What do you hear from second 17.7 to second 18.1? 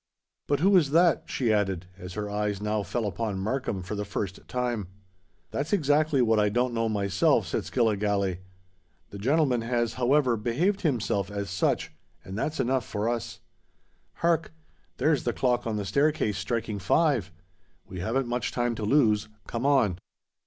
We